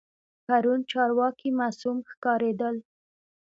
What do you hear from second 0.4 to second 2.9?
پرون چارواکي معصوم ښکارېدل.